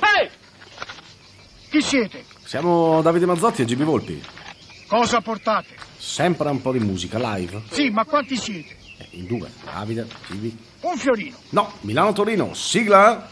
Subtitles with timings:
[0.00, 0.28] Ehi!
[1.70, 2.24] Chi siete?
[2.44, 4.22] Siamo Davide Mazzotti e GB Volpi.
[4.88, 5.74] Cosa portate?
[5.96, 7.62] Sempre un po' di musica live.
[7.70, 8.76] Sì, ma quanti siete?
[8.98, 9.50] Eh, In due.
[9.64, 10.52] Davide, GB.
[10.80, 11.36] Un fiorino.
[11.50, 12.54] No, Milano-Torino.
[12.54, 13.28] Sigla.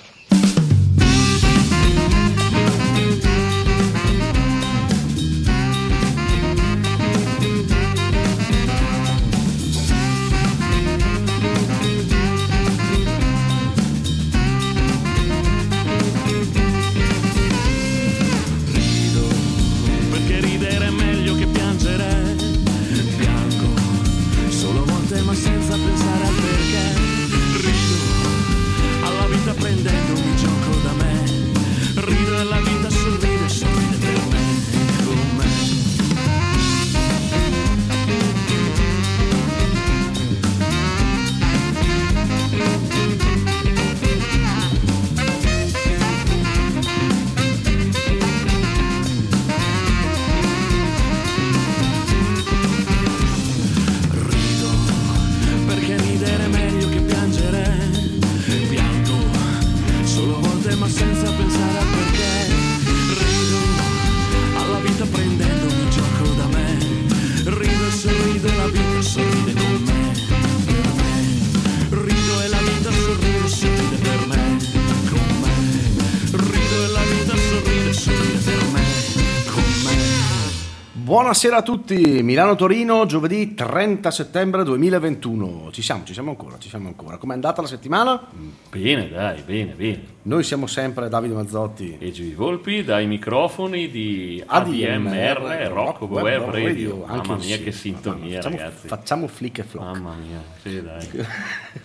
[81.41, 85.69] Buonasera a tutti, Milano-Torino, giovedì 30 settembre 2021.
[85.71, 87.17] Ci siamo, ci siamo ancora, ci siamo ancora.
[87.17, 88.21] Com'è andata la settimana?
[88.69, 90.03] Bene, dai, bene, bene.
[90.23, 91.97] Noi siamo sempre Davide Mazzotti.
[92.01, 92.35] E G.
[92.35, 97.05] Volpi dai microfoni di ADMR, ADMR Rock Web Radio.
[97.07, 97.63] anche Mamma mia, sì.
[97.63, 98.89] che sintonia, Facciamo, ragazzi.
[98.89, 99.87] facciamo flick e flock.
[99.87, 101.27] Mamma mia, sì, dai.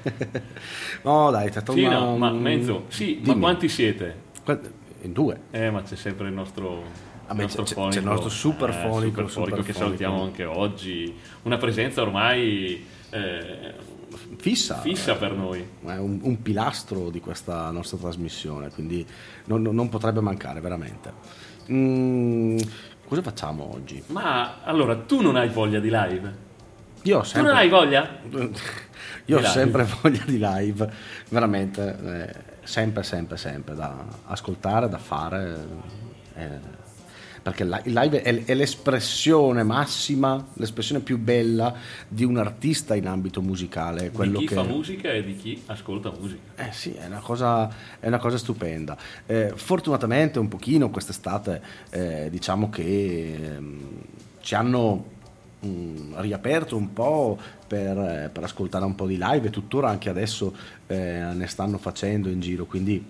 [1.04, 2.00] no, dai, stata Sì, una...
[2.00, 4.16] no, ma mezzo, sì, ma quanti siete?
[5.04, 5.42] In due.
[5.52, 7.12] Eh, ma c'è sempre il nostro.
[7.42, 11.14] Nostro c'è- c'è il nostro super eh, fonico, super super fonico che salutiamo anche oggi.
[11.44, 13.74] Una presenza ormai eh,
[14.38, 14.80] Fissa.
[14.82, 15.66] fissa per noi.
[15.86, 19.06] È un, un pilastro di questa nostra trasmissione, quindi
[19.46, 21.12] non, non- potrebbe mancare veramente.
[21.72, 22.58] Mm,
[23.08, 24.04] cosa facciamo oggi?
[24.08, 26.52] Ma allora, tu non hai voglia di live?
[27.04, 28.20] Io ho Tu sempre, non hai voglia?
[29.26, 30.92] io ho sempre voglia di live,
[31.30, 32.34] veramente, eh,
[32.66, 35.68] sempre, sempre, sempre, da ascoltare, da fare.
[36.36, 36.82] eh,
[37.44, 41.76] perché il li- il live è, è l'espressione massima, l'espressione più bella
[42.08, 44.12] di un artista in ambito musicale.
[44.12, 44.56] Quello di chi che...
[44.56, 46.40] fa musica e di chi ascolta musica.
[46.56, 48.98] Eh sì, è una cosa, è una cosa stupenda.
[49.26, 53.80] Eh, fortunatamente un pochino quest'estate eh, diciamo che ehm,
[54.40, 55.06] ci hanno
[55.66, 57.38] mm, riaperto un po'
[57.68, 60.56] per, eh, per ascoltare un po' di live e tuttora anche adesso
[60.88, 63.04] eh, ne stanno facendo in giro, quindi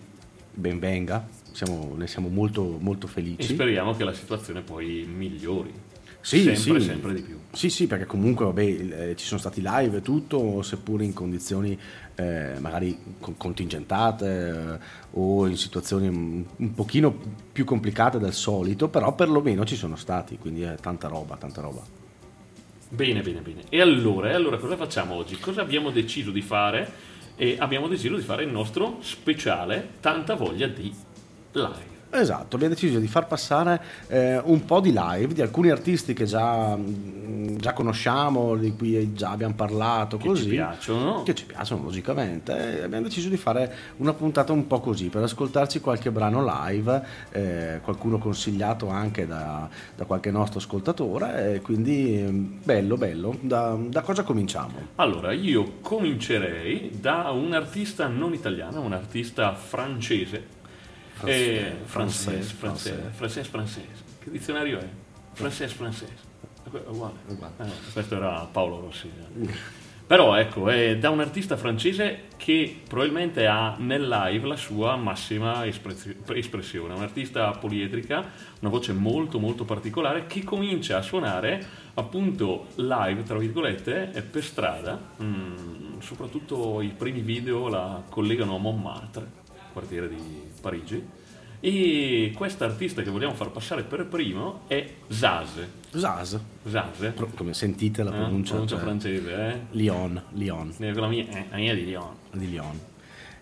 [0.56, 1.24] ben venga,
[1.54, 3.54] siamo- ne siamo molto, molto E felici.
[3.54, 5.72] speriamo che la situazione poi migliori.
[6.20, 6.86] Sì, sempre, sì.
[6.88, 7.38] sempre di più.
[7.52, 11.78] Sì, sì, perché comunque vabbè, eh, ci sono stati live e tutto, seppur in condizioni
[12.16, 14.86] eh, magari con- contingentate eh,
[15.20, 17.14] o in situazioni un, un pochino
[17.52, 21.82] più complicate del solito, però perlomeno ci sono stati, quindi è tanta roba, tanta roba.
[22.88, 23.64] Bene, bene, bene.
[23.70, 25.38] E allora, e allora cosa facciamo oggi?
[25.40, 27.12] Cosa abbiamo deciso di fare?
[27.36, 30.94] E abbiamo deciso di fare il nostro speciale Tanta voglia di
[31.62, 31.92] live.
[32.16, 36.26] Esatto, abbiamo deciso di far passare eh, un po' di live di alcuni artisti che
[36.26, 40.44] già, mm, già conosciamo, di cui già abbiamo parlato, Che così.
[40.44, 41.24] ci piacciono.
[41.24, 45.24] che ci piacciono logicamente e abbiamo deciso di fare una puntata un po' così per
[45.24, 52.24] ascoltarci qualche brano live eh, qualcuno consigliato anche da, da qualche nostro ascoltatore e quindi
[52.24, 54.90] mm, bello bello da, da cosa cominciamo?
[54.98, 60.62] Allora, io comincerei da un artista non italiano, un artista francese.
[61.26, 63.10] Eh, Francese, francese, francese, francese.
[63.12, 64.04] francese, francese.
[64.20, 64.88] Che dizionario è?
[65.34, 66.32] Francese, francese.
[66.88, 67.14] Uguale.
[67.28, 67.54] Uguale.
[67.60, 69.08] Eh, questo era Paolo Rossi.
[69.08, 69.82] eh.
[70.06, 75.66] Però ecco, è da un artista francese che probabilmente ha nel live la sua massima
[75.66, 83.24] espressione, un artista poliedrica, una voce molto molto particolare che comincia a suonare appunto live,
[83.24, 89.26] tra virgolette, per strada, mm, soprattutto i primi video la collegano a Montmartre,
[89.72, 91.06] quartiere di Parigi,
[91.60, 95.50] e quest'artista che vogliamo far passare per primo è Zaz.
[95.92, 96.40] Zaz
[96.70, 99.60] Zaz, Pro- come sentite la eh, pronuncia, pronuncia cioè, francese, eh?
[99.72, 102.16] Lyon Lyon Eh, La mia, eh, la mia di Lyon.
[102.32, 102.80] di Lyon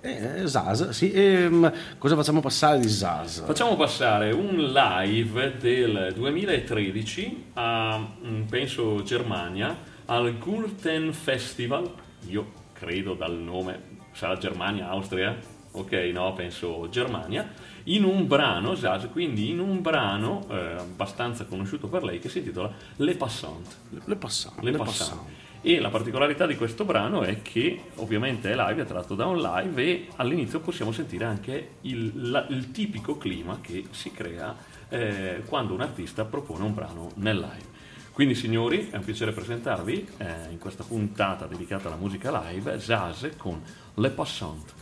[0.01, 3.43] eh, Zaz sì ehm, cosa facciamo passare di Zaz?
[3.45, 11.89] Facciamo passare un live del 2013 a, mm, penso, Germania, al Gurten Festival
[12.27, 13.79] io credo dal nome,
[14.13, 15.37] sarà Germania, Austria?
[15.73, 17.49] Ok, no, penso Germania,
[17.83, 22.39] in un brano, Zaz, quindi in un brano eh, abbastanza conosciuto per lei che si
[22.39, 23.77] intitola Le Passant.
[24.05, 25.21] Le passant, Le Passant.
[25.63, 29.39] E la particolarità di questo brano è che ovviamente è live, è tratto da un
[29.39, 34.55] live e all'inizio possiamo sentire anche il, la- il tipico clima che si crea
[34.89, 37.69] eh, quando un artista propone un brano nel live.
[38.11, 43.29] Quindi signori, è un piacere presentarvi eh, in questa puntata dedicata alla musica live, Zaz
[43.37, 43.61] con
[43.93, 44.73] Le Passant.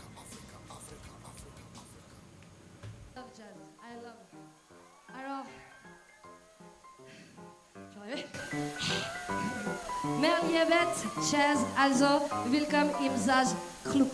[3.90, 4.12] I love.
[5.18, 5.46] Alors,
[7.92, 8.24] j'arrive.
[10.20, 10.94] Merliebet,
[11.30, 12.28] Jazz, also,
[13.04, 14.10] im Jazz Club.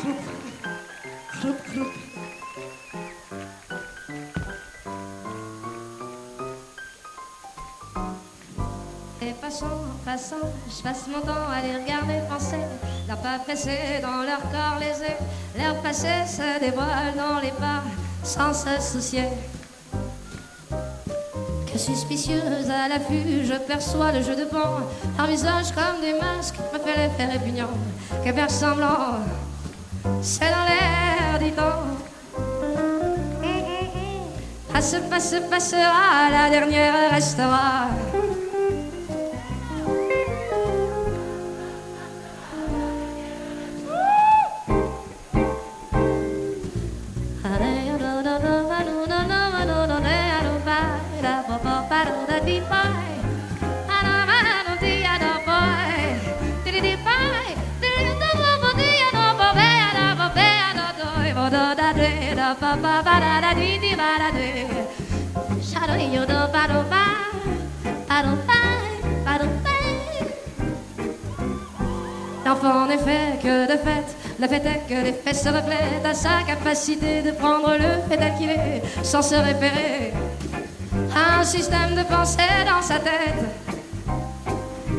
[0.00, 0.16] Club.
[1.40, 2.03] Club, Club.
[10.16, 12.60] Je passe mon temps à les regarder penser.
[13.08, 15.16] Leurs pas pressés dans leur corps lésés,
[15.58, 17.82] leur passé se dévoile dans les pas
[18.22, 19.24] sans se soucier.
[21.66, 24.86] Que suspicieuse à l'affût, je perçois le jeu de pan.
[25.18, 27.70] Leur visage comme des masques me fait l'effet répugnant.
[28.24, 29.18] Que faire semblant,
[30.22, 31.82] c'est dans l'air du temps.
[32.38, 33.50] Hum, hum,
[33.96, 34.72] hum.
[34.72, 37.88] Passe, passe, passera, la dernière restera.
[74.60, 79.22] Fait, que l'effet se reflète à sa capacité de prendre le fait qu'il est, sans
[79.22, 80.12] se référer
[81.14, 83.44] à un système de pensée dans sa tête.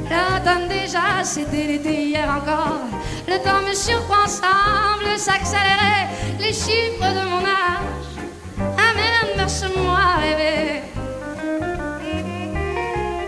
[0.09, 2.79] L'automne déjà, c'était l'été hier encore.
[3.27, 6.07] Le temps me surprend, semble s'accélérer.
[6.39, 8.11] Les chiffres de mon âge
[8.59, 10.81] amènent verse-moi à rêver.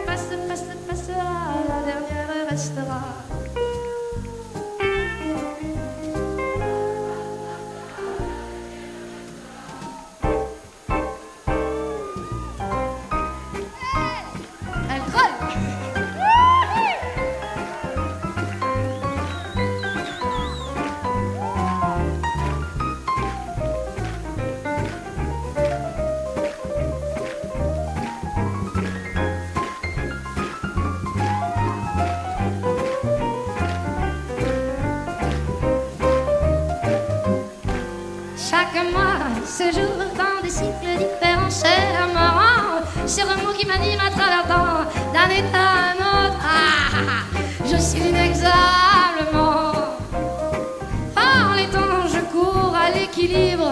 [0.05, 1.23] Passe, passe, passera,
[1.67, 3.26] la dernière restera.
[43.07, 44.83] C'est un mot qui m'anime à travers temps,
[45.13, 46.37] d'un état à un autre.
[46.41, 49.71] Ah, ah, ah, je suis inexorablement.
[51.15, 53.71] Par les temps, je cours à l'équilibre.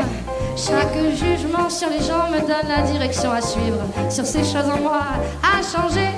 [0.56, 3.84] Chaque jugement sur les gens me donne la direction à suivre.
[4.10, 5.02] Sur ces choses en moi
[5.44, 6.10] à changer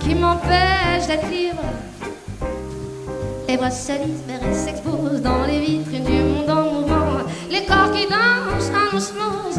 [0.00, 1.62] qui m'empêchent d'être libre.
[3.48, 7.24] Les bras se libèrent et s'exposent dans les vitrines du monde en mouvement.
[7.50, 9.58] Les corps qui dansent en osmose,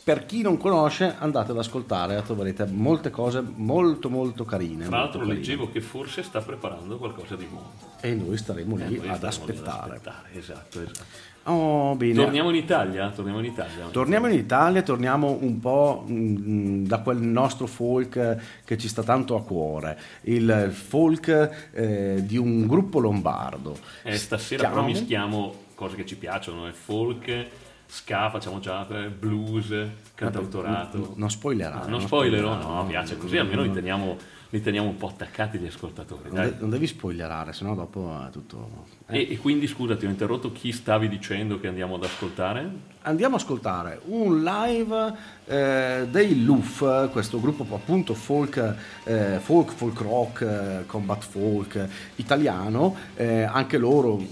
[0.04, 4.88] per chi non conosce andate ad ascoltare, troverete molte cose molto molto carine.
[4.88, 7.72] Tra l'altro leggevo che forse sta preparando qualcosa di nuovo.
[8.02, 10.02] E noi staremo Eh, lì noi ad staremo lì aspettare.
[10.34, 11.32] Esatto, esatto.
[11.46, 11.98] Oh.
[11.98, 13.86] Torniamo in Italia, torniamo in Italia.
[13.92, 19.36] Torniamo in Italia, torniamo un po' mm, da quel nostro folk che ci sta tanto
[19.36, 23.78] a cuore, il folk eh, di un gruppo lombardo.
[24.04, 27.46] Eh, stasera Chiamo- però mischiamo cose che ci piacciono, è folk,
[27.86, 29.74] ska, facciamo già eh, blues,
[30.16, 31.14] cantautorato.
[31.16, 33.68] Non- spoilerare, Ah, non spoilerò, no, no, piace così, no, almeno no.
[33.68, 34.18] li teniamo,
[34.54, 36.30] li teniamo un po' attaccati gli ascoltatori.
[36.32, 38.86] Non, de- non devi spoilerare, sennò dopo è tutto...
[39.08, 39.18] eh.
[39.18, 42.70] E, e quindi scusa, ti ho interrotto, chi stavi dicendo che andiamo ad ascoltare?
[43.02, 45.14] Andiamo a ascoltare un live
[45.48, 52.96] eh, dei Luf, questo gruppo appunto folk, eh, folk, folk rock, eh, combat folk italiano,
[53.16, 54.24] eh, anche loro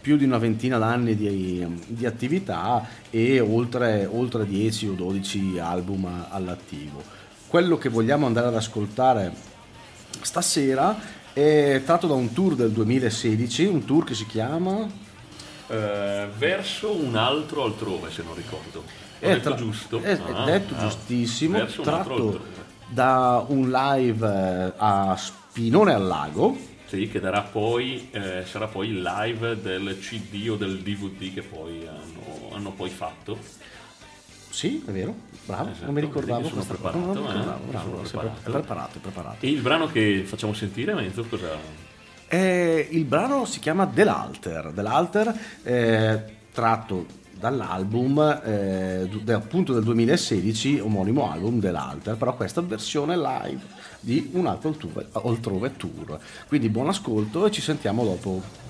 [0.00, 6.26] più di una ventina d'anni di, di attività e oltre, oltre 10 o 12 album
[6.28, 7.00] all'attivo.
[7.46, 9.49] Quello che vogliamo andare ad ascoltare
[10.20, 10.96] stasera
[11.32, 14.86] è tratto da un tour del 2016, un tour che si chiama...
[15.68, 18.80] Eh, verso un altro altrove, se non ricordo.
[18.80, 18.84] Ho
[19.20, 20.00] È detto tra- giusto?
[20.00, 22.44] È, Ah, detto ah, giustissimo, verso un altro tratto
[22.88, 26.56] da un live eh, a Spinone al Lago.
[26.86, 31.42] Sì, che darà poi, eh, sarà poi il live del CD o del DVD che
[31.42, 33.38] poi hanno, hanno poi fatto.
[34.50, 35.14] Sì, è vero,
[35.46, 36.90] bravo, Esatto, non mi ricordavo sono cosa.
[36.90, 37.32] Non mi preparato, eh?
[37.32, 38.50] ricordavo, bravo, Sono preparato.
[38.50, 39.46] preparato, preparato.
[39.46, 41.48] E il brano che facciamo sentire, Menzo, cosa...
[42.28, 47.06] Eh, il brano si chiama Dell'Alter, Dell'Alter eh, tratto
[47.40, 53.60] dall'album eh, appunto del 2016, omonimo album dell'Alter, però questa versione live
[53.98, 56.18] di un altro altrove, altrove tour.
[56.46, 58.68] Quindi buon ascolto e ci sentiamo dopo.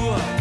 [0.00, 0.39] rua.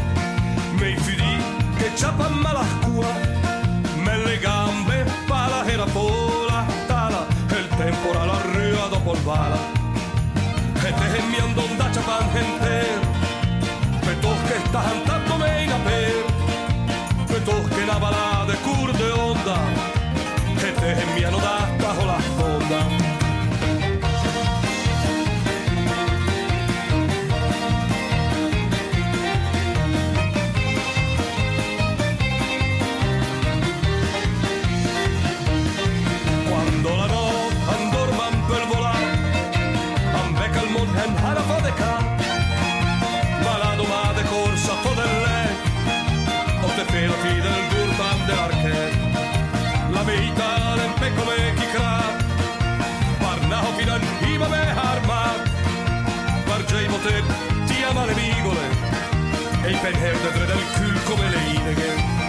[59.81, 62.28] per hevdedre del kulkoneleinigen.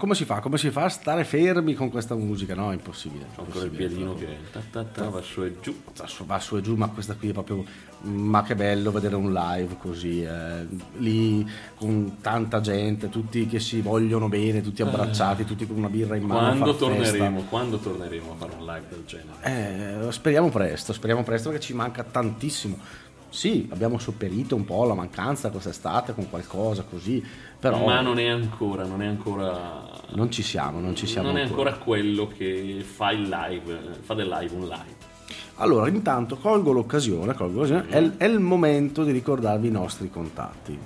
[0.00, 0.40] Come si fa?
[0.40, 2.54] Come si fa a stare fermi con questa musica?
[2.54, 3.26] No, è impossibile.
[3.36, 5.76] Ancora il piedino che ta, ta, ta, va su e giù.
[6.24, 7.62] Va su- e giù, ma questa qui è proprio.
[8.00, 10.66] Ma che bello vedere un live così, eh,
[10.96, 16.16] lì con tanta gente, tutti che si vogliono bene, tutti abbracciati, tutti con una birra
[16.16, 16.56] in mano.
[16.56, 17.12] Quando far festa.
[17.12, 20.06] torneremo, quando torneremo a fare un live del genere?
[20.06, 22.78] Eh, speriamo presto, speriamo presto perché ci manca tantissimo.
[23.30, 27.24] Sì, abbiamo sopperito un po' la mancanza quest'estate con qualcosa così,
[27.60, 29.89] però Ma non è ancora, non è ancora.
[30.14, 34.14] Non ci siamo, non ci siamo non è ancora quello che fa il live, fa
[34.14, 35.08] del live un live.
[35.56, 40.10] Allora, intanto colgo l'occasione, colgo l'occasione, è, il- è il momento di ricordarvi i nostri
[40.10, 40.78] contatti.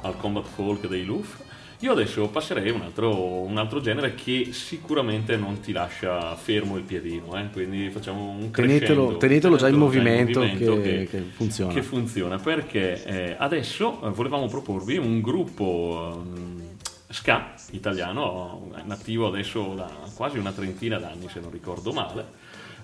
[0.01, 1.39] al combat folk dei Luff.
[1.81, 6.77] Io adesso passerei a un altro, un altro genere che sicuramente non ti lascia fermo
[6.79, 7.51] il piedino, eh?
[7.53, 11.73] quindi facciamo un Tenetelo, crescendo, tenetelo già in movimento, movimento che, che funziona.
[11.75, 16.63] che funziona perché eh, adesso eh, volevamo proporvi un gruppo ehm,
[17.11, 22.25] ska italiano eh, nativo adesso da quasi una trentina d'anni se non ricordo male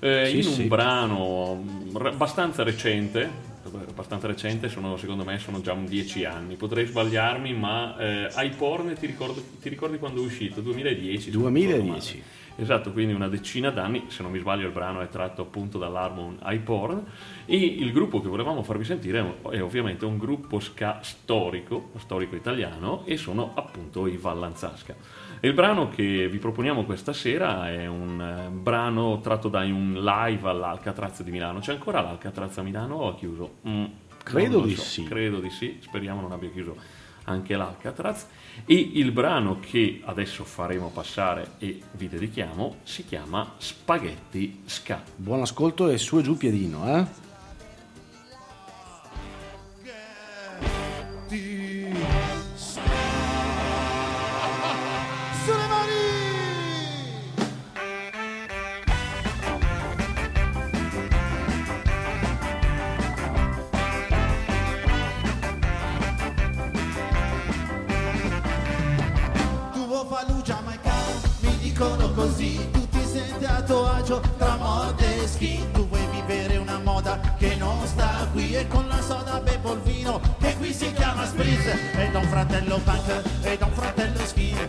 [0.01, 0.63] eh, Sì, in un sì.
[0.65, 6.87] brano mm, abbastanza recente abbastanza recente sono, secondo me sono già un dieci anni potrei
[6.87, 10.61] sbagliarmi ma eh, iPorn ti, ricordo- ti ricordi quando è uscito?
[10.61, 12.17] 2010 se non ricordo 2010.
[12.19, 12.41] male.
[12.57, 16.39] Esatto, quindi una decina d'anni, se non mi sbaglio il brano è tratto appunto dall'album
[16.45, 17.03] iPorn
[17.47, 23.05] e il gruppo che volevamo farvi sentire è ovviamente un gruppo ska storico, storico italiano
[23.07, 24.95] e sono appunto i Vallanzasca.
[25.45, 30.49] Il brano che vi proponiamo questa sera è un eh, brano tratto da un live
[30.49, 31.59] all'Alcatraz di Milano.
[31.59, 33.55] C'è ancora l'Alcatraz a Milano o ha chiuso?
[33.67, 33.85] Mm,
[34.23, 35.03] Credo lo di so, sì.
[35.03, 36.77] Credo di sì, speriamo non abbia chiuso
[37.25, 38.29] anche l'Alcatraz
[38.65, 45.03] e il brano che adesso faremo passare e vi dedichiamo si chiama Spaghetti Ska.
[45.17, 47.22] Buon ascolto e su e giù piedino, eh?
[79.73, 83.73] Il vino che qui si chiama spritz e da un fratello punk e da un
[83.73, 84.69] fratello skin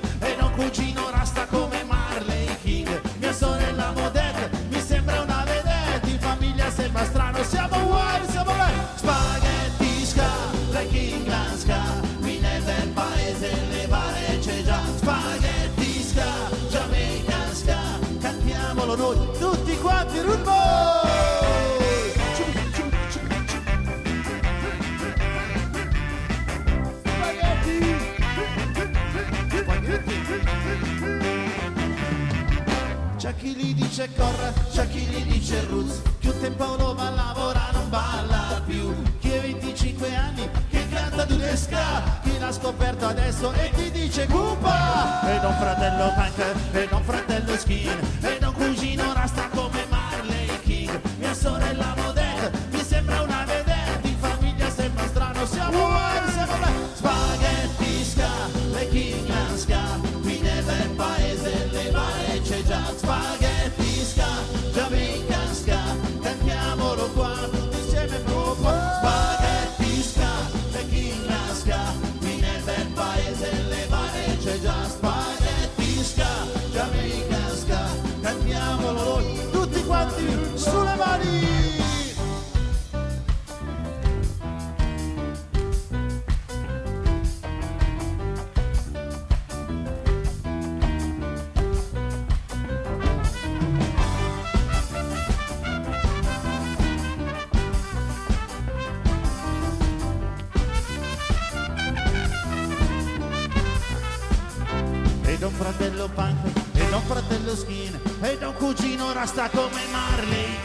[107.54, 110.58] lo skin e da un cugino rasta come Marley.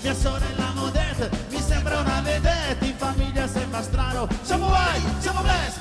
[0.00, 4.26] Mia sorella Modette mi sembra una vedette, in famiglia sembra strano.
[4.42, 5.78] Siamo guai, siamo best,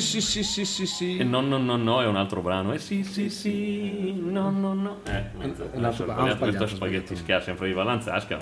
[0.00, 1.16] sì, sì, sì, sì, sì, sì.
[1.18, 2.72] E no, no, no, no, è un altro brano.
[2.72, 5.00] Eh sì, sì, sì, no, no, no.
[5.04, 8.38] Eh, l'altro- ho sbagliato sbagliato, questo spaghetti schià, sempre di Vallanzasca.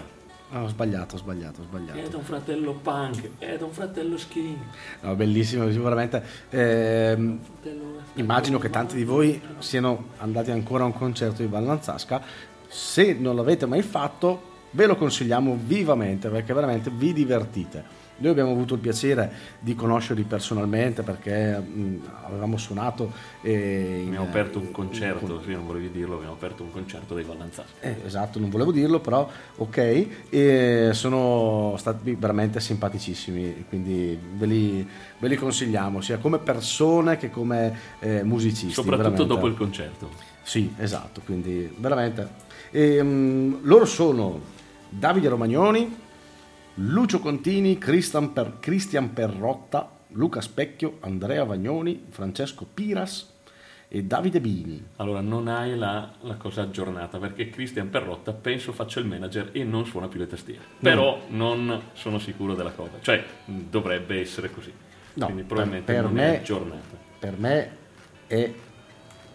[0.51, 1.99] Ah, ho sbagliato, ho sbagliato, ho sbagliato.
[1.99, 4.57] È da un fratello punk, è da un fratello skin.
[5.01, 6.23] No, bellissimo, veramente.
[6.51, 12.23] Ehm, fratello- immagino che tanti di voi siano andati ancora a un concerto di Vallanzasca.
[12.69, 17.96] Se non l'avete mai fatto, ve lo consigliamo vivamente perché veramente vi divertite.
[18.19, 24.27] Noi abbiamo avuto il piacere di conoscerli personalmente perché mh, avevamo suonato e in- Abbiamo
[24.27, 27.81] aperto un concerto, sì, non volevi dirlo, abbiamo aperto un concerto dei Vallanzasca.
[27.81, 30.07] Eh, esatto, non volevo dirlo, però ok.
[30.31, 37.31] E sono stati veramente simpaticissimi, quindi ve li, ve li consigliamo, sia come persone che
[37.31, 38.73] come eh, musicisti.
[38.73, 39.35] Soprattutto veramente.
[39.35, 40.11] dopo il concerto.
[40.43, 42.45] Sì, esatto, quindi veramente.
[42.71, 44.41] Ehm, loro sono
[44.89, 46.05] Davide Romagnoni,
[46.79, 53.33] Lucio Contini, Christian, Per- Cristian Perrotta, Luca Specchio, Andrea Vagnoni, Francesco Piras
[53.89, 54.85] e Davide Bini.
[54.97, 59.65] Allora, non hai la, la cosa aggiornata perché Christian Perrotta penso faccia il manager e
[59.65, 60.61] non suona più le tastiere.
[60.81, 62.93] Però non sono sicuro della cosa.
[63.01, 64.73] Cioè, dovrebbe essere così.
[65.15, 66.97] No, Quindi per- probabilmente per non me- è aggiornata.
[67.19, 67.71] per me
[68.27, 68.53] è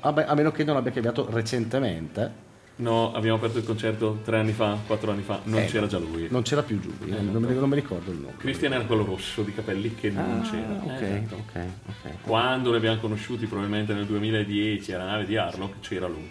[0.03, 2.49] a meno che non abbia cambiato recentemente
[2.81, 5.99] No, abbiamo aperto il concerto tre anni fa, quattro anni fa, non Eh, c'era già
[5.99, 6.27] lui.
[6.31, 8.33] non c'era più giù io non, mi, non mi ricordo il nome.
[8.37, 10.79] Christian era quello rosso di capelli che non Ah, c'era.
[10.95, 12.11] ok, Eh, ok, ok.
[12.23, 16.27] Quando li abbiamo conosciuti, probabilmente nel 2010, alla nave di Harlock, c'era lui.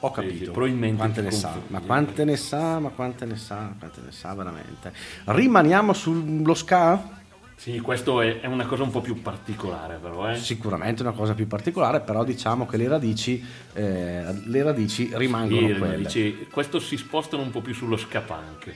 [0.00, 1.58] ho capito sì, probabilmente quante ne sa?
[1.68, 2.78] ma quante ne sa?
[2.78, 3.72] Ma quante ne sa?
[3.76, 4.92] Quante ne sa veramente?
[5.24, 7.15] Rimaniamo sullo ska
[7.56, 10.36] Sì, questo è, è una cosa un po' più particolare, però, eh.
[10.36, 13.42] sicuramente una cosa più particolare però diciamo che le radici
[13.72, 18.74] eh, le radici rimangono Sì, quelle dici, questo si spostano un po' più sullo scapunk.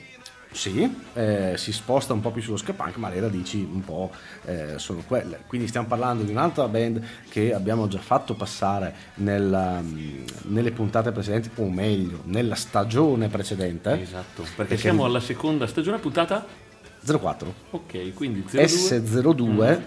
[0.52, 4.10] Sì, eh, si sposta un po' più sullo ska punk, ma le radici un po'
[4.46, 5.44] eh, sono quelle.
[5.46, 11.12] Quindi stiamo parlando di un'altra band che abbiamo già fatto passare nella, mm, nelle puntate
[11.12, 14.00] precedenti, o meglio, nella stagione precedente.
[14.00, 16.68] Esatto, perché siamo alla seconda stagione puntata.
[17.04, 18.62] 04 Ok, quindi 02.
[18.64, 19.80] S02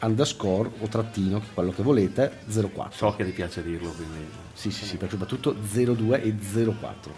[0.00, 2.90] underscore o trattino, quello che volete, 04.
[2.92, 4.18] So che ti piace dirlo, quindi.
[4.52, 7.12] Sì, sì, sì, perché soprattutto 02 e 04.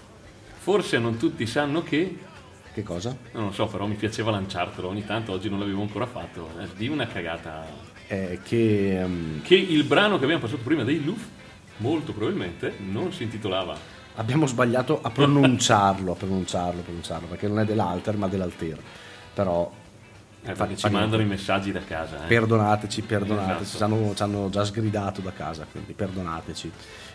[0.59, 2.18] Forse non tutti sanno che.
[2.72, 3.16] Che cosa?
[3.33, 6.49] Non lo so, però mi piaceva lanciartelo ogni tanto, oggi non l'avevo ancora fatto.
[6.61, 7.64] eh, Di una cagata.
[8.07, 11.22] Eh, che mm, Che il brano che abbiamo passato prima dei Luf,
[11.79, 13.77] molto probabilmente, non si intitolava.
[14.16, 18.79] Abbiamo sbagliato a pronunciarlo, a pronunciarlo, a pronunciarlo, perché non è dell'alter ma dell'alter.
[19.37, 19.70] Però
[20.42, 22.25] Eh, fa- perché fa ci mandano i messaggi da casa.
[22.25, 22.27] eh.
[22.27, 24.14] perdonateci, perdonateci, Esatto.
[24.14, 26.72] ci, hanno, già sgridato da casa, quindi perdonateci.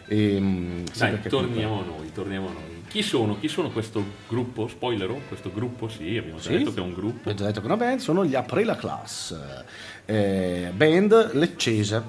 [0.10, 2.84] Ehm, sì, Dai, torniamo a noi, torniamo a noi.
[2.88, 3.40] Chi sono?
[3.40, 4.68] Chi sono questo gruppo?
[4.68, 5.20] Spoilero?
[5.28, 6.58] Questo gruppo, sì, abbiamo già Sì.
[6.58, 7.30] detto che è un gruppo.
[7.30, 9.36] Ho già detto che è una band, sono gli April la Class,
[10.06, 12.04] eh, band leccese,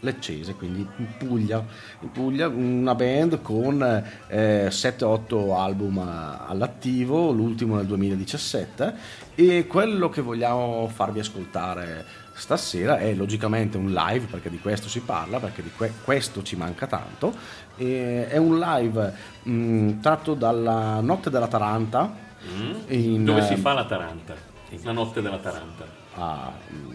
[0.00, 1.64] leccese, quindi in Puglia,
[2.00, 3.82] in Puglia una band con
[4.28, 8.94] eh, 7-8 album eh, all'attivo, l'ultimo nel 2017
[9.34, 15.00] e quello che vogliamo farvi ascoltare stasera è logicamente un live perché di questo si
[15.00, 17.34] parla, perché di que- questo ci manca tanto,
[17.76, 22.26] e è un live mh, tratto dalla Notte della Taranta.
[22.88, 24.34] in, Dove si eh, fa la Taranta?
[24.82, 25.84] La notte della Taranta.
[26.14, 26.90] a, mm,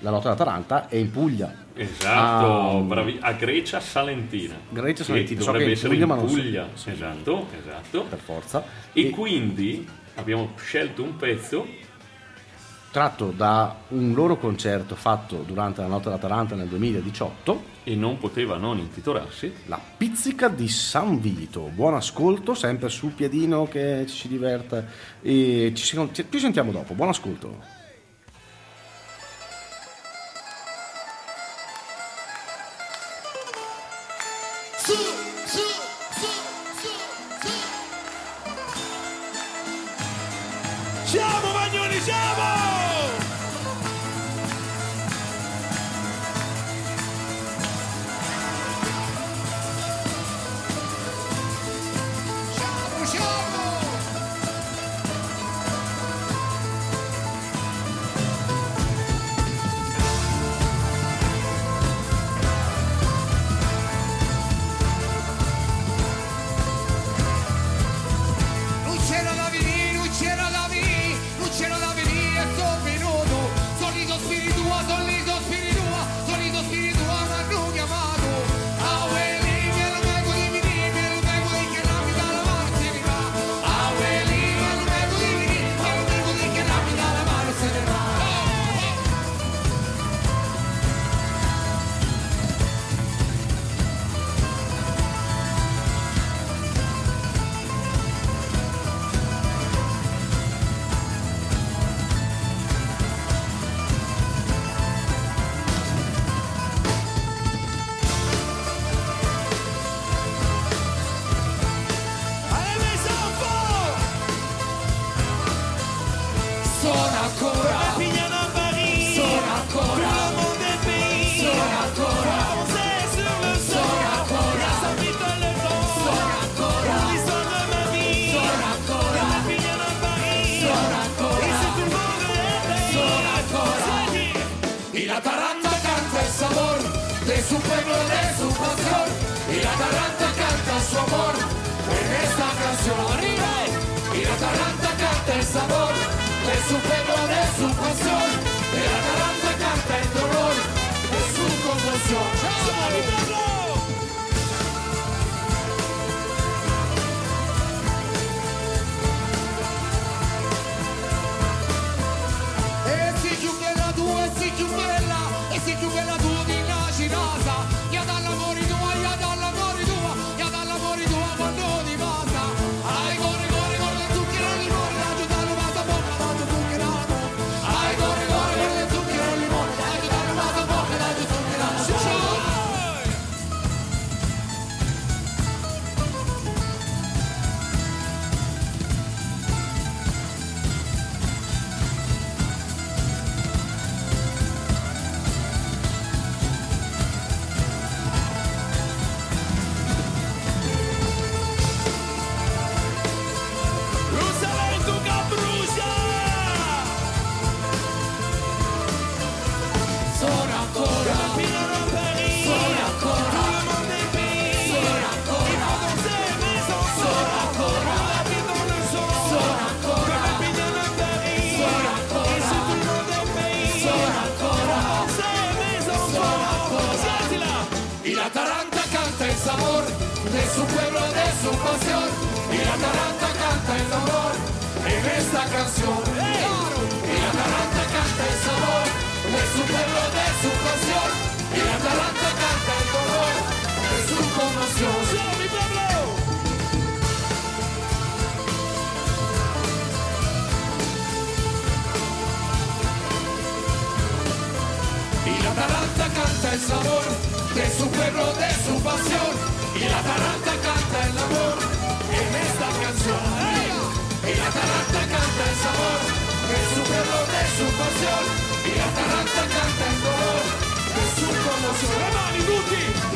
[0.00, 1.54] la Notte della Taranta è in Puglia.
[1.80, 4.54] Esatto, um, bravi, a Grecia Salentina.
[4.68, 6.68] Grecia Salentina, dovrebbe so essere Puglia, in Puglia.
[6.74, 8.02] So, so esatto, esatto.
[8.02, 8.64] Per forza.
[8.92, 11.66] E, e quindi abbiamo scelto un pezzo
[12.90, 18.56] tratto da un loro concerto fatto durante la notte d'Atalanta nel 2018 e non poteva
[18.56, 21.70] non intitolarsi La pizzica di San Vito.
[21.72, 24.86] Buon ascolto, sempre sul piadino che ci si diverte
[25.22, 26.92] e ci, ci sentiamo dopo.
[26.92, 27.79] Buon ascolto.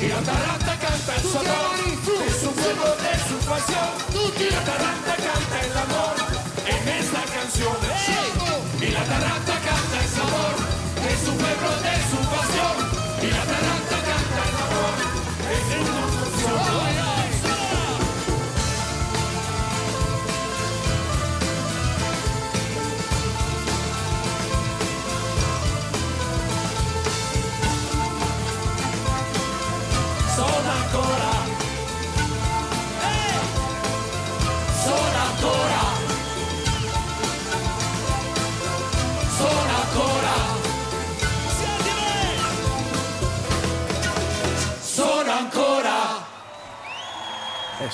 [0.04, 3.90] Y la Atalanta canta el sabor, y su fuego de su pasión.
[4.36, 6.16] Y la Atalanta canta el amor
[6.66, 7.76] en esta canción.
[8.82, 10.56] Y la Atalanta canta el sabor,
[11.00, 12.76] de su pueblo de su pasión.
[13.22, 13.42] Y la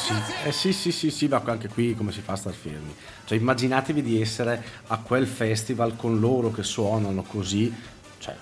[0.01, 2.95] sì, eh sì, sì, sì, sì, ma anche qui come si fa a star fermi?
[3.25, 7.73] Cioè immaginatevi di essere a quel festival con loro che suonano così,
[8.19, 8.35] cioè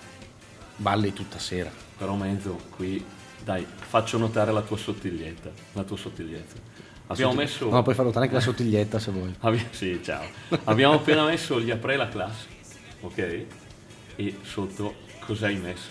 [0.77, 1.71] balli tutta sera.
[1.97, 3.05] Però mezzo qui,
[3.43, 6.57] dai, faccio notare la tua sottiglietta, la tua sottigliezza.
[7.09, 7.69] Abbiamo messo...
[7.69, 9.35] No, puoi far notare anche la sottiglietta se vuoi.
[9.41, 10.25] Abbi- sì, ciao.
[10.65, 12.47] Abbiamo appena messo gli apre la classe,
[13.01, 13.45] ok?
[14.17, 15.91] E sotto cosa hai messo?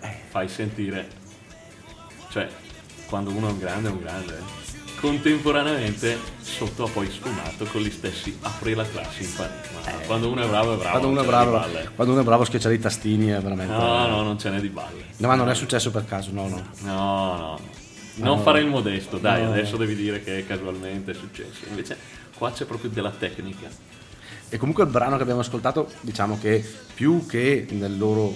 [0.00, 0.16] Eh.
[0.28, 1.08] Fai sentire,
[2.28, 2.48] cioè,
[3.06, 4.61] quando uno è un grande è un grande.
[5.02, 5.08] Eh.
[5.08, 9.52] Contemporaneamente sotto ha poi sfumato con gli stessi apri la classe in pari.
[9.74, 10.86] Ma quando uno è bravo è bravo.
[10.86, 10.90] Eh.
[10.90, 13.72] Quando uno è bravo, quando uno è bravo a schiacciare i tastini è veramente...
[13.72, 15.04] No, no, non ce n'è di balle.
[15.16, 16.62] No, ma non è successo per caso, no, no.
[16.80, 17.60] No, no.
[18.14, 18.42] Non No.
[18.42, 19.50] fare il modesto, dai, No.
[19.50, 21.64] adesso devi dire che casualmente è successo.
[21.68, 21.96] Invece
[22.36, 23.68] qua c'è proprio della tecnica.
[24.48, 26.62] E comunque il brano che abbiamo ascoltato, diciamo che
[26.94, 28.34] più che nel loro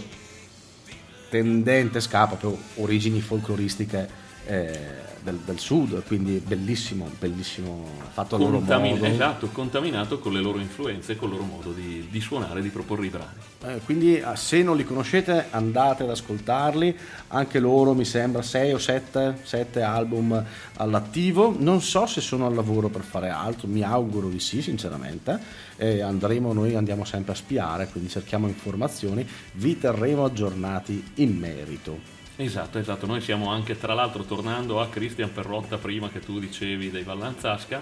[1.29, 4.09] tendente ska, proprio origini folcloristiche
[4.47, 4.79] eh,
[5.27, 9.07] del, del sud, quindi bellissimo, bellissimo fatto a loro Contami- modo.
[9.07, 13.07] esatto, contaminato con le loro influenze con il loro modo di, di suonare di proporre
[13.07, 13.35] i brani.
[13.65, 16.97] Eh, quindi eh, se non li conoscete andate ad ascoltarli,
[17.29, 20.45] anche loro mi sembra 6 o 7, album
[20.77, 25.65] all'attivo, non so se sono al lavoro per fare altro, mi auguro di sì sinceramente,
[25.77, 32.15] e andremo, noi andiamo sempre a spiare, quindi cerchiamo informazioni, vi terremo aggiornati in merito.
[32.39, 33.07] Esatto, esatto.
[33.07, 37.81] Noi siamo anche, tra l'altro, tornando a Christian Perrotta, prima che tu dicevi dei Vallanzasca,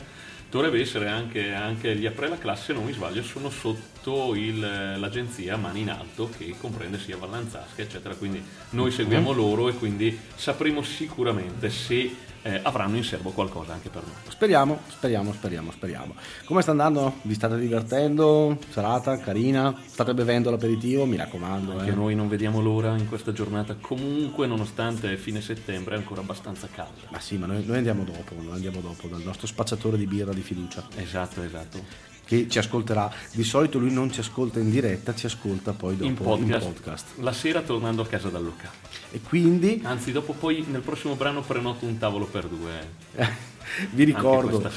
[0.48, 4.60] dovrebbe essere anche, anche gli Apre la classe, se non mi sbaglio, sono sotto il-
[4.60, 8.14] l'agenzia Mani in Alto, che comprende sia Vallanzasca, eccetera.
[8.14, 8.40] Quindi
[8.70, 12.14] noi seguiamo loro e quindi sapremo sicuramente se
[12.44, 14.14] eh, avranno in serbo qualcosa anche per noi.
[14.28, 16.14] Speriamo, speriamo, speriamo, speriamo.
[16.44, 17.14] Come sta andando?
[17.22, 18.58] Vi state divertendo?
[18.68, 19.74] Serata carina?
[19.86, 21.06] State bevendo l'aperitivo?
[21.06, 21.78] Mi raccomando.
[21.78, 21.94] Anche eh.
[21.94, 27.08] noi non vediamo l'ora in questa giornata, comunque nonostante fine settembre è ancora abbastanza calda.
[27.08, 30.34] Ma sì, ma noi, noi andiamo dopo, noi andiamo dopo dal nostro spacciatore di birra
[30.34, 30.86] di fiducia.
[30.96, 32.12] Esatto, esatto.
[32.24, 33.12] Che ci ascolterà.
[33.32, 36.72] Di solito lui non ci ascolta in diretta, ci ascolta poi dopo In podcast, in
[36.72, 37.06] podcast.
[37.20, 38.82] La sera tornando a casa dal locale.
[39.10, 42.88] E quindi Anzi, dopo poi nel prossimo brano prenoto un tavolo per due.
[43.90, 44.70] vi ricordo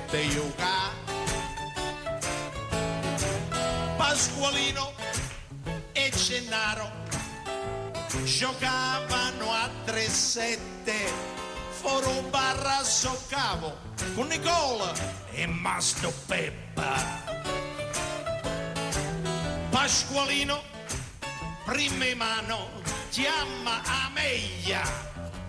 [0.03, 1.01] Sapete giocare.
[3.97, 4.93] Pasqualino
[5.93, 6.91] e Gennaro
[8.25, 10.59] giocavano a 3-7
[11.71, 13.77] foro barra soccavo
[14.15, 14.93] con Nicola
[15.33, 17.21] e Mastro Peppa.
[19.71, 20.63] Pasqualino,
[21.65, 22.69] prima mano,
[23.11, 24.81] chiama a meglio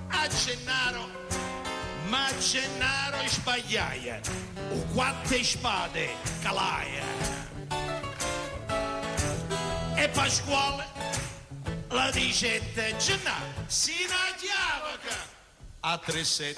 [0.09, 1.09] a Gennaro,
[2.13, 4.19] ma Gennaro sbagliaia,
[4.69, 6.09] o quattro spade
[6.43, 7.01] calaia.
[9.95, 10.85] e Pasquale
[11.89, 13.93] la dicette gennaio si
[14.37, 14.99] chiava
[15.79, 16.55] a 3-7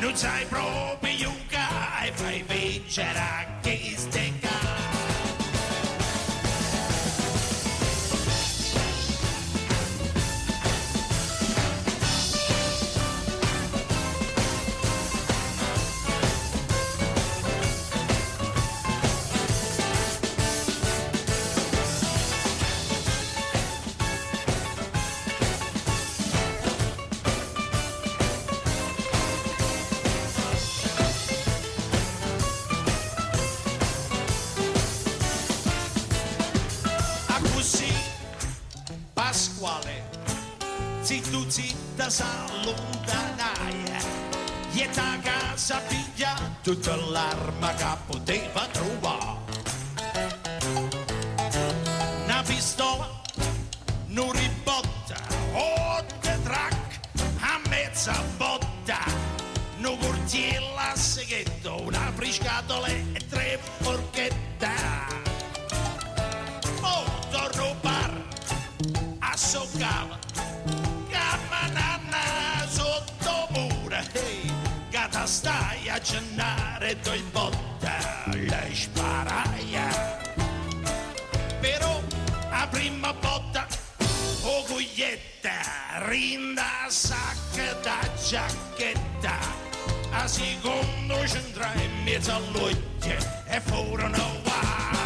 [0.00, 4.63] non sai proprio che fai vincere anche ste a
[46.64, 48.03] piglia tutta
[92.24, 93.16] in mezzo all'occhio
[93.46, 95.03] E furono guai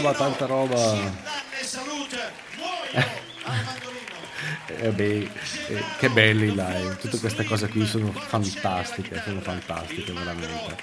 [0.00, 1.28] roba, tanta roba.
[4.82, 5.30] Eh beh, eh,
[5.98, 10.76] che belli i live, tutte queste cose qui sono fantastiche, sono fantastiche veramente.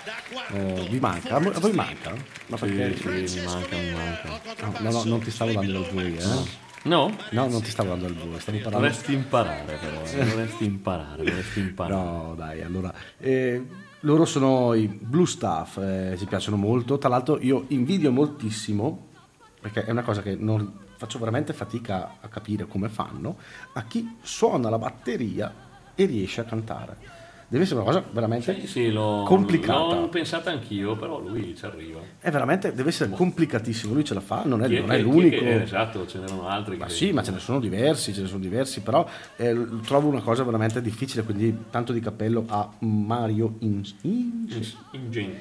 [0.54, 1.36] Eh, vi manca?
[1.36, 2.14] A voi manca?
[2.48, 2.96] Ma perché?
[3.28, 4.42] Sì, mi manca, mi manca.
[4.62, 6.66] No, no, no, non ti stavo dando del buio, eh?
[6.84, 7.16] No?
[7.32, 8.88] No, non ti stavo dando il buio, stavo parlando.
[8.88, 10.26] Dovresti imparare però, eh.
[10.26, 11.94] dovresti imparare, dovresti imparare.
[11.96, 12.94] No, dai, allora.
[13.18, 13.66] eh,
[14.02, 17.00] loro sono i Blue Staff, eh, ci piacciono molto.
[17.00, 19.07] Tra l'altro, io invidio moltissimo,
[19.70, 23.38] perché è una cosa che non faccio veramente fatica a capire come fanno,
[23.74, 25.54] a chi suona la batteria
[25.94, 27.16] e riesce a cantare.
[27.50, 30.00] Deve essere una cosa veramente Sì, sì, l'ho, complicata.
[30.02, 32.00] l'ho pensata anch'io, però lui ci arriva.
[32.20, 33.94] È veramente, deve essere complicatissimo.
[33.94, 35.38] Lui ce la fa, non è, non è chi l'unico.
[35.38, 36.76] che- esatto, ce n'erano altri.
[36.76, 39.08] Ma che- sì, ma ce ne sono diversi, ce ne sono diversi, però
[39.38, 44.48] eh, trovo una cosa veramente difficile, quindi tanto di cappello a Mario In- In-
[44.92, 45.36] Ingen.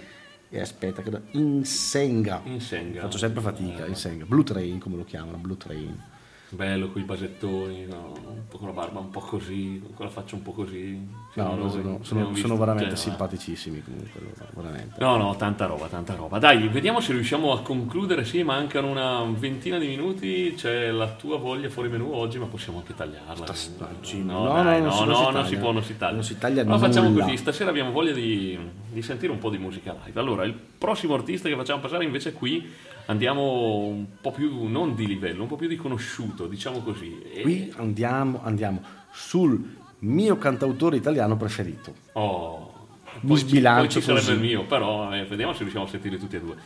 [0.48, 2.40] E aspetta, che Insenga.
[2.44, 3.02] Insenga.
[3.02, 4.24] Faccio sempre fatica, Insenga.
[4.24, 6.14] Blue Train, come lo chiamano, Blue Train.
[6.56, 8.14] Bello con i basettoni, no?
[8.26, 10.98] un po' con la barba un po' così, con la faccia un po' così.
[11.34, 12.96] No, no, sono, sono, sono veramente no?
[12.96, 14.94] simpaticissimi comunque, loro, veramente.
[14.98, 16.38] No, no, tanta roba, tanta roba.
[16.38, 18.24] Dai, vediamo se riusciamo a concludere.
[18.24, 20.54] Sì, mancano una ventina di minuti.
[20.56, 23.52] C'è la tua voglia fuori menù oggi, ma possiamo anche tagliarla.
[23.52, 24.32] Stagino.
[24.44, 25.46] No, No, dai, no, no, non si- no, non si non taglia.
[25.48, 26.14] si può, non si taglia.
[26.14, 27.24] Non si taglia Ma facciamo nulla.
[27.24, 27.36] così.
[27.36, 28.58] Stasera abbiamo voglia di,
[28.90, 30.18] di sentire un po' di musica live.
[30.18, 32.72] Allora, il prossimo artista che facciamo passare invece qui
[33.06, 37.22] andiamo un po' più, non di livello, un po' più di conosciuto, diciamo così.
[37.22, 38.82] E- Qui andiamo, andiamo
[39.12, 41.94] sul mio cantautore italiano preferito.
[42.12, 42.72] Oh,
[43.20, 44.32] Mi poi ci- sbilancio poi ci sarebbe così.
[44.32, 46.56] il mio, però eh, vediamo se riusciamo a sentire tutti e due.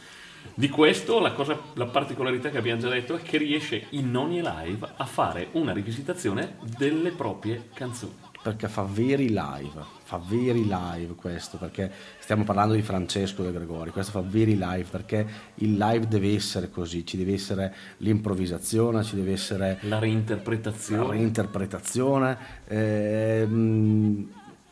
[0.54, 4.40] Di questo la, cosa- la particolarità che abbiamo già detto è che riesce in ogni
[4.42, 8.12] live a fare una rivisitazione delle proprie canzoni.
[8.42, 11.88] perché fa veri live, fa veri live questo, perché
[12.18, 15.24] stiamo parlando di Francesco De Gregori, questo fa veri live, perché
[15.56, 21.10] il live deve essere così, ci deve essere l'improvvisazione, ci deve essere La la reinterpretazione.
[21.10, 24.28] reinterpretazione, ehm,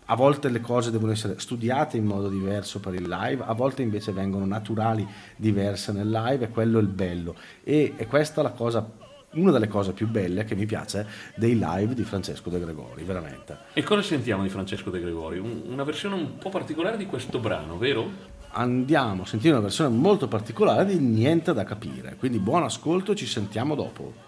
[0.07, 3.83] a volte le cose devono essere studiate in modo diverso per il live, a volte
[3.83, 7.37] invece vengono naturali diverse nel live e quello è il bello.
[7.63, 8.85] E, e questa è la cosa,
[9.33, 11.07] una delle cose più belle che mi piace
[11.37, 13.57] dei live di Francesco De Gregori, veramente.
[13.75, 15.39] E cosa sentiamo di Francesco De Gregori?
[15.39, 18.37] Un- una versione un po' particolare di questo brano, vero?
[18.53, 23.27] Andiamo a sentire una versione molto particolare di Niente da capire, quindi buon ascolto, ci
[23.27, 24.27] sentiamo dopo.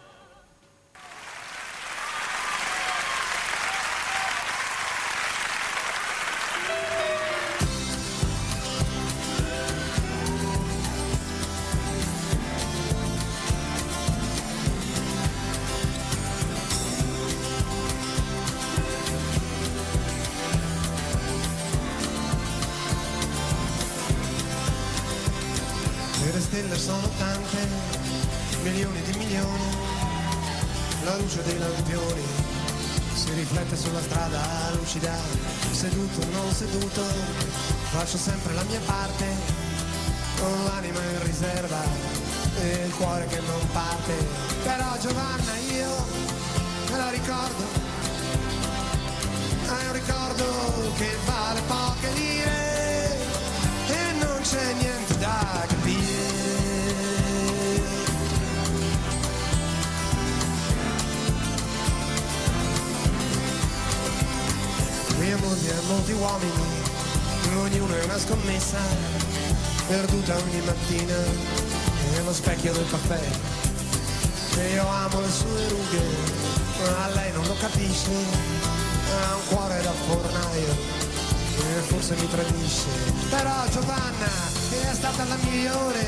[85.50, 86.06] Migliore,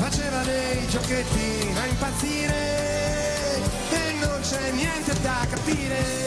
[0.00, 6.26] faceva dei giochetti da impazzire e non c'è niente da capire.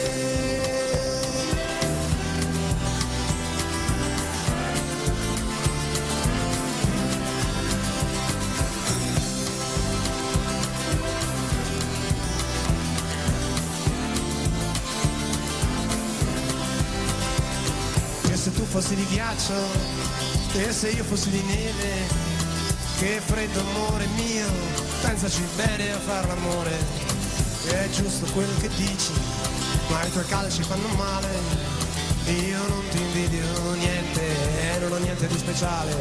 [18.42, 20.11] Se tu fossi di ghiaccio
[20.54, 22.30] e se io fossi di neve
[22.98, 24.46] che freddo amore mio
[25.00, 26.76] pensaci bene a far l'amore.
[27.64, 29.12] È giusto quello che dici
[29.88, 31.28] ma i tuoi calci fanno male.
[32.26, 35.94] Io non ti invidio niente e non ho niente di speciale.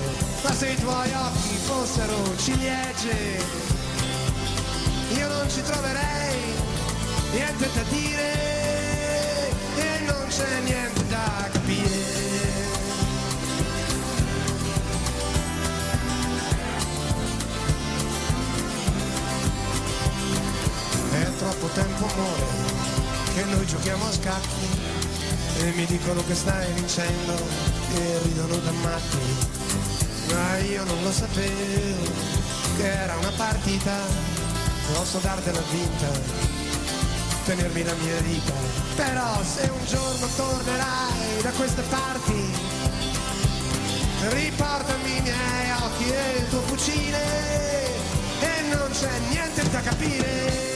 [0.43, 3.39] Ma se i tuoi occhi fossero ciliegie
[5.15, 6.53] io non ci troverei
[7.31, 8.49] niente da dire.
[9.75, 11.00] E non c'è niente
[21.61, 22.45] troppo tempo amore
[23.35, 24.67] che noi giochiamo a scacchi
[25.59, 27.33] e mi dicono che stai vincendo
[27.93, 29.17] e ridono da matti.
[30.33, 32.11] Ma io non lo sapevo
[32.77, 33.95] che era una partita,
[34.93, 36.09] posso dartela vinta,
[37.45, 38.53] tenermi la mia vita.
[38.95, 42.53] Però se un giorno tornerai da queste parti,
[44.29, 47.85] riportami i miei occhi e il tuo fucile
[48.39, 50.70] e non c'è niente da capire.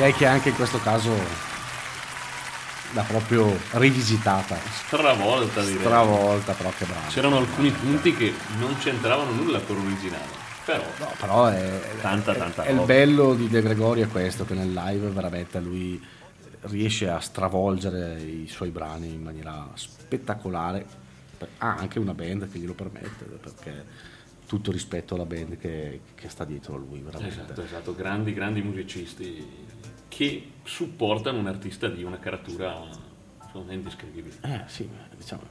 [0.00, 1.12] Direi che anche in questo caso
[2.92, 5.78] l'ha proprio rivisitata, Stravolta direi.
[5.78, 7.08] stravolta, però che bravo.
[7.10, 10.48] C'erano alcuni punti che non c'entravano nulla con l'originale.
[10.64, 14.46] Però No, però è, Tanta, è- tanta è il bello di De Gregorio è questo,
[14.46, 16.02] che nel live veramente lui
[16.62, 20.86] riesce a stravolgere i suoi brani in maniera spettacolare.
[21.58, 23.84] Ha anche una band che glielo permette, perché
[24.46, 27.34] tutto rispetto alla band che, che sta dietro a lui, veramente.
[27.42, 29.68] Esatto, esatto, grandi, grandi musicisti
[30.10, 32.84] che supportano un artista di una caratura
[33.64, 34.36] me indescrivibile.
[34.42, 34.86] Eh sì,
[35.16, 35.42] diciamo,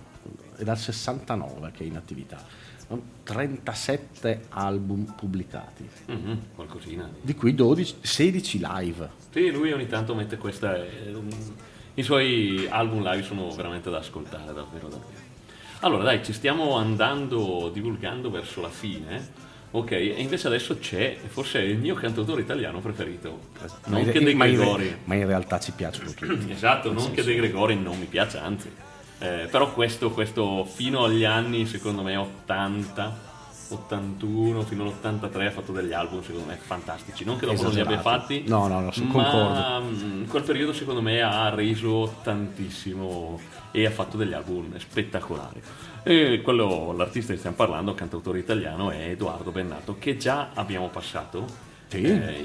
[0.57, 2.43] è dal 69 che è in attività,
[2.89, 3.01] no?
[3.24, 7.03] 37 album pubblicati, Mhm, qualcosina.
[7.05, 9.10] di- di cui 12, 16 live.
[9.32, 10.76] Sì, lui ogni tanto mette questa.
[10.76, 11.14] eh,
[11.95, 15.28] I suoi album live sono veramente da ascoltare, davvero, davvero.
[15.82, 19.47] Allora, dai, ci stiamo andando divulgando verso la fine.
[19.72, 23.39] Ok, e invece adesso c'è, forse il mio cantautore italiano preferito,
[23.86, 24.97] non in- che De ma Gregori.
[25.03, 26.51] ma in realtà ci piacciono tutti.
[26.51, 28.72] Esatto, non che De Gregori non mi piace, anzi.
[29.20, 33.28] Eh, però questo, questo fino agli anni, secondo me, 80,
[33.70, 37.24] 81, fino all'83 ha fatto degli album, secondo me, fantastici.
[37.24, 38.43] Non che dopo non li abbia fatti.
[38.47, 39.82] No, no, no, sono- ma concordo.
[39.86, 43.39] mm, in quel periodo, secondo me, ha reso tantissimo
[43.72, 45.61] e ha fatto degli album spettacolari.
[46.03, 51.67] E quello, l'artista che stiamo parlando, cantautore italiano, è Edoardo Bennato, che già abbiamo passato.
[51.89, 52.03] Sì.
[52.03, 52.43] Eh,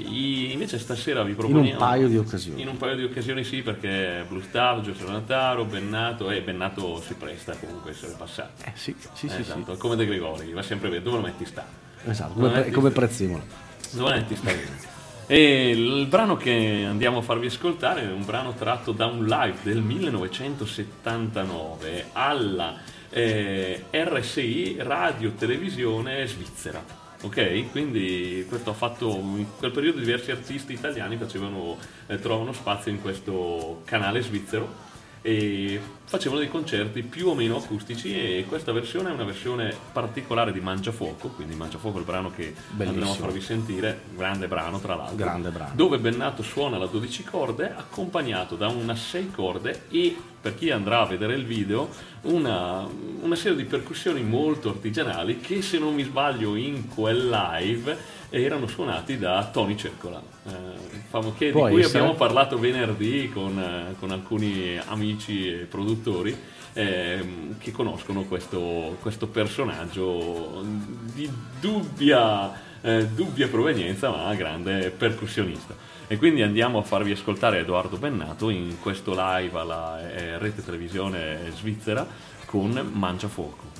[0.51, 2.63] invece stasera vi In proponiamo un paio di occasioni.
[2.63, 7.13] in un paio di occasioni sì, perché Blue Star, Giuseppe Nataro, Bennato e Bennato si
[7.13, 8.63] presta comunque a essere passato.
[8.63, 9.79] Eh, sì, sì, sì, esatto, sì.
[9.79, 11.63] come De Gregori, va sempre bene, dove lo metti sta?
[12.05, 12.89] Esatto, come, pre- come?
[12.89, 13.43] Prezzemolo.
[13.91, 14.93] Dove lo metti sta bene.
[15.27, 19.57] E il brano che andiamo a farvi ascoltare è un brano tratto da un live
[19.63, 22.75] del 1979 alla
[23.09, 27.04] eh, RSI Radio Televisione Svizzera.
[27.25, 32.91] Ok, quindi questo ha fatto in quel periodo diversi artisti italiani facevano, eh, trovano spazio
[32.91, 34.84] in questo canale svizzero
[35.25, 40.53] e facevano dei concerti più o meno acustici e questa versione è una versione particolare
[40.53, 43.25] di Mangiafuoco, quindi Mangiafuoco è il brano che andremo a Bellissimo.
[43.25, 45.71] farvi sentire, grande brano tra l'altro, Grande brano.
[45.73, 50.99] dove Bennato suona la 12 corde accompagnato da una 6 corde e per chi andrà
[50.99, 51.89] a vedere il video
[52.21, 52.87] una,
[53.21, 57.97] una serie di percussioni molto artigianali che se non mi sbaglio in quel live
[58.43, 60.51] erano suonati da Tony Cercola, eh,
[61.09, 61.99] famo- che- di Può cui essere.
[61.99, 66.35] abbiamo parlato venerdì con, eh, con alcuni amici e produttori
[66.77, 70.61] ehm, che conoscono questo, questo personaggio
[71.13, 71.29] di
[71.61, 75.73] dubbia, eh, dubbia provenienza ma grande percussionista.
[76.07, 81.49] E quindi andiamo a farvi ascoltare Edoardo Bennato in questo live alla eh, rete televisione
[81.55, 82.05] svizzera
[82.45, 83.74] con Mangiafuoco.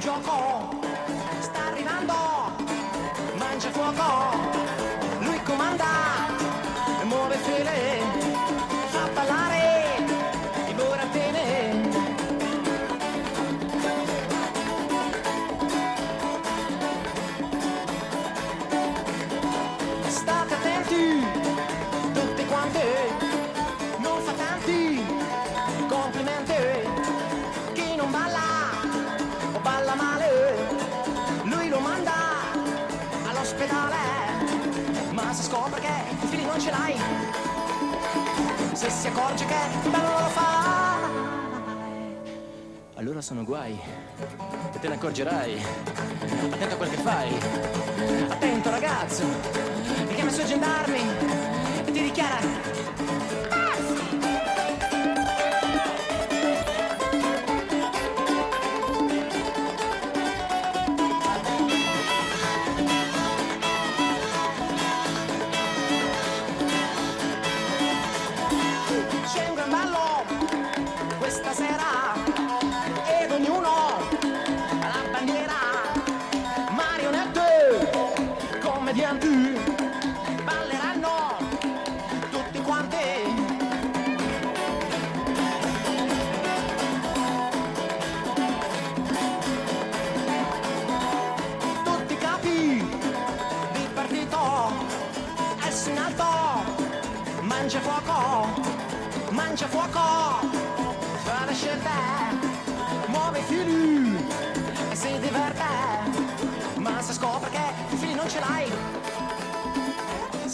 [0.00, 0.70] Gioco,
[1.40, 2.14] sta arrivando,
[3.36, 4.39] mangia fuoco,
[39.00, 40.98] si accorge che il bello lo fa.
[42.96, 43.80] Allora sono guai,
[44.74, 45.58] e te ne accorgerai.
[46.50, 47.34] Attento a quel che fai.
[48.28, 49.24] Attento ragazzo,
[50.06, 51.00] mi chiama i suoi gendarmi
[51.86, 53.59] e ti dichiara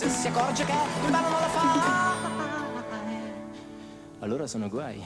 [0.09, 2.15] se si accorge che il ballo non lo fa,
[4.21, 5.03] allora sono guai.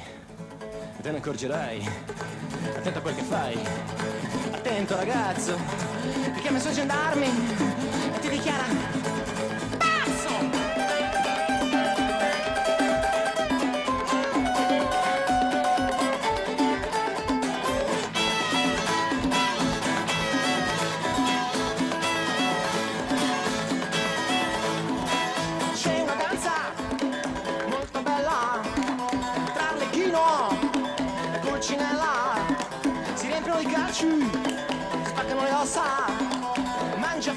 [0.98, 1.88] e te ne accorgerai.
[2.76, 3.59] Attento a quel che fai.
[4.51, 5.57] Attento ragazzo,
[6.34, 7.26] ti chiama i suoi gendarmi
[8.14, 8.99] e ti dichiara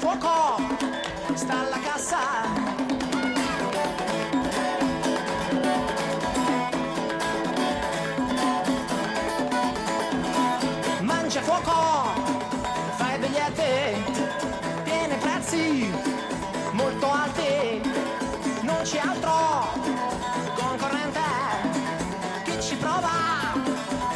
[0.04, 0.60] fuoco,
[1.32, 2.18] sta alla cassa.
[11.00, 11.72] Mangia fuoco,
[12.96, 14.04] fai biglietti,
[14.84, 15.90] tiene prezzi
[16.72, 17.80] molto alti,
[18.60, 19.32] non c'è altro
[20.54, 21.20] concorrente
[22.44, 23.54] che ci prova,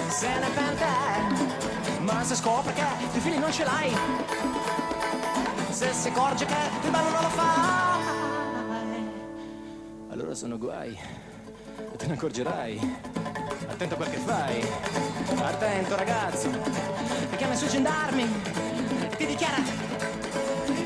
[0.08, 2.84] se ne pente, ma se scopre che
[3.14, 3.96] i figli non ce l'hai,
[5.78, 8.02] se si accorge che il bello non lo fai,
[10.08, 10.98] allora sono guai.
[11.92, 12.96] E te ne accorgerai.
[13.68, 14.66] Attento a quel che fai,
[15.36, 16.50] attento ragazzo,
[17.30, 18.22] ti chiama i suoi gendarmi
[19.08, 19.62] e ti dichiara,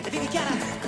[0.03, 0.82] e ti dichiara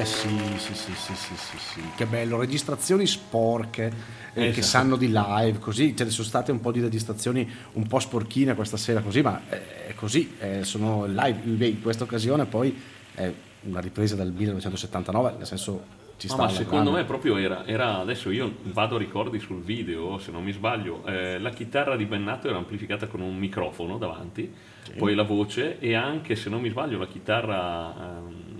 [0.00, 1.82] Eh sì, sì, sì, sì, sì, sì, sì.
[1.94, 3.92] che bello, registrazioni sporche
[4.32, 4.68] eh, Eh, che sì.
[4.68, 8.54] sanno di live, così ce ne sono state un po' di registrazioni un po' sporchine
[8.54, 12.80] questa sera così, ma eh, è così, eh, sono live, in questa occasione poi
[13.14, 13.30] è
[13.62, 15.84] una ripresa del 1979, nel senso
[16.16, 19.38] ci Ma, sta ma alla secondo me proprio era, era- adesso io vado a ricordi
[19.38, 23.36] sul video, se non mi sbaglio, eh, la chitarra di Bennato era amplificata con un
[23.36, 24.50] microfono davanti,
[24.96, 28.59] poi la voce e anche se non mi sbaglio la chitarra ehm,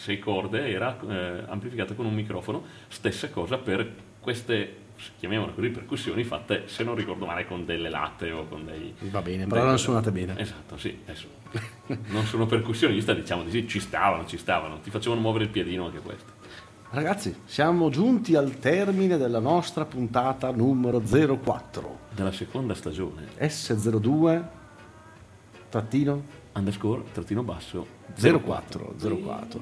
[0.00, 4.76] sei corde era eh, amplificata con un microfono, stessa cosa per queste
[5.18, 9.20] chiamiamole così percussioni fatte se non ricordo male con delle latte o con dei Va
[9.20, 10.38] bene, però non suonate bene.
[10.38, 11.26] Esatto, sì, adesso
[12.08, 15.84] non sono percussionista, diciamo di sì, ci stavano, ci stavano, ti facevano muovere il piedino
[15.84, 16.38] anche queste.
[16.92, 21.98] Ragazzi, siamo giunti al termine della nostra puntata numero 04.
[22.10, 24.44] Della seconda stagione, S02
[25.68, 26.22] trattino
[26.54, 29.60] underscore, trattino basso, 04 04.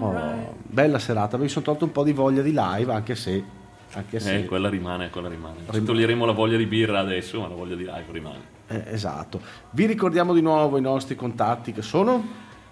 [0.00, 3.62] Oh, bella serata, mi sono tolto un po' di voglia di live, anche se
[3.96, 5.58] anche se Eh, quella rimane, quella rimane.
[5.66, 8.52] Ci Rim- toglieremo la voglia di birra adesso, ma la voglia di live rimane.
[8.66, 9.40] eh, esatto.
[9.70, 12.26] Vi ricordiamo di nuovo i nostri contatti che sono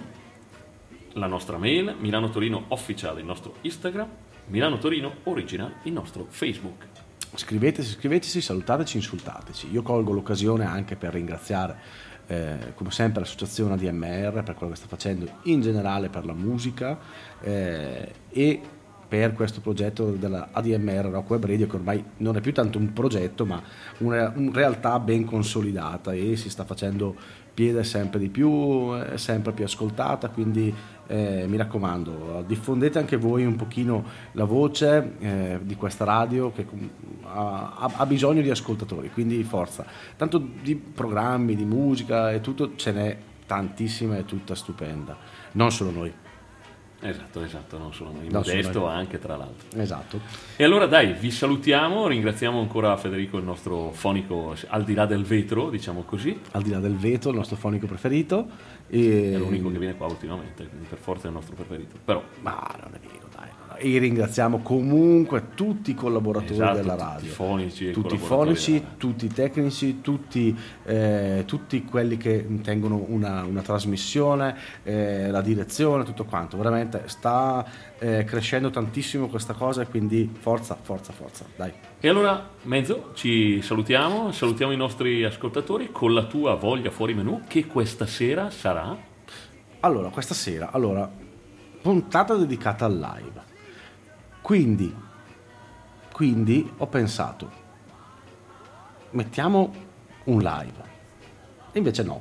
[1.13, 4.07] la nostra mail, Milano Torino Official il nostro Instagram,
[4.47, 6.85] Milano Torino Original il nostro Facebook.
[7.35, 9.71] Scriveteci, scriveteci, salutateci, insultateci.
[9.71, 11.77] Io colgo l'occasione anche per ringraziare,
[12.27, 16.97] eh, come sempre, l'associazione ADMR per quello che sta facendo in generale per la musica
[17.41, 18.61] eh, e
[19.09, 22.93] per questo progetto della ADMR Rock Web Radio che ormai non è più tanto un
[22.93, 23.59] progetto ma
[23.99, 27.15] una, una realtà ben consolidata e si sta facendo
[27.59, 30.73] piede sempre di più, è sempre più ascoltata, quindi
[31.07, 36.65] eh, mi raccomando, diffondete anche voi un pochino la voce eh, di questa radio che
[37.23, 39.85] ha- ha bisogno di ascoltatori, quindi forza.
[40.15, 45.17] Tanto di programmi, di musica e tutto ce n'è tantissima e tutta stupenda,
[45.51, 46.13] non solo noi.
[47.01, 49.79] Esatto, esatto, non solo noi, No, modesto anche tra l'altro.
[49.79, 50.19] Esatto.
[50.57, 55.23] E allora dai, vi salutiamo, ringraziamo ancora Federico, il nostro fonico al di là del
[55.23, 56.37] vetro, diciamo così.
[56.51, 58.47] Al di là del veto, il nostro fonico preferito.
[58.87, 59.33] E...
[59.33, 61.95] È l'unico che viene qua ultimamente, quindi per forza è il nostro preferito.
[62.03, 63.47] Però Ma non è vero, dai.
[63.81, 67.31] E ringraziamo comunque tutti i collaboratori Esatto, della radio.
[67.31, 70.53] fonici tutti i fonici, tutti i tecnici, tutti,
[70.83, 74.53] eh, tutti quelli che tengono una, una trasmissione,
[74.83, 76.57] eh, la direzione, tutto quanto.
[76.57, 77.65] Veramente sta
[77.99, 81.45] eh, crescendo tantissimo questa cosa e quindi forza, forza, forza.
[81.55, 81.71] Dai.
[82.01, 87.43] E allora, Mezzo, ci salutiamo, salutiamo i nostri ascoltatori con la tua voglia fuori menù
[87.47, 89.07] che questa sera sarà...
[89.81, 91.09] Allora, questa sera, allora,
[91.81, 93.48] puntata dedicata al live.
[94.49, 94.91] Quindi,
[96.11, 97.51] quindi ho pensato,
[99.11, 99.71] mettiamo
[100.23, 100.83] un live.
[101.71, 102.19] E invece no.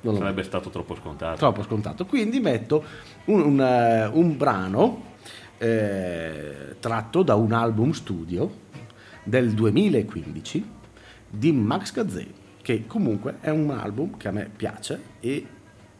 [0.00, 1.36] Non Sarebbe stato troppo scontato.
[1.36, 2.06] troppo scontato.
[2.06, 2.82] Quindi metto
[3.26, 5.02] un, un, eh, un brano
[5.58, 8.50] eh, tratto da un album studio
[9.22, 10.70] del 2015
[11.28, 12.26] di Max Gazzè.
[12.62, 15.46] che comunque è un album che a me piace e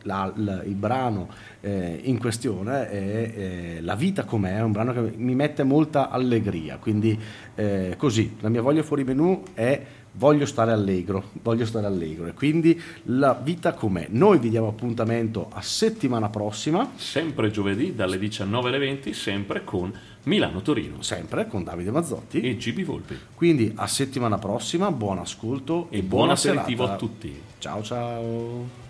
[0.02, 1.28] la- la- il brano
[1.60, 6.10] eh, in questione è eh, La vita com'è, è un brano che mi mette molta
[6.10, 7.18] allegria, quindi
[7.54, 9.82] eh, così, la mia voglia fuori menù è
[10.12, 14.06] voglio stare allegro, voglio stare allegro e quindi la vita com'è.
[14.10, 19.92] Noi vi diamo appuntamento a settimana prossima, Sempre giovedì dalle 19 alle 20, sempre con
[20.22, 23.16] Milano-Torino sempre con Davide Mazzotti, e GB Volpi.
[23.34, 26.92] quindi a settimana prossima, buon ascolto E e buon aperitivo serata.
[26.92, 27.40] a tutti.
[27.58, 28.89] Ciao ciao.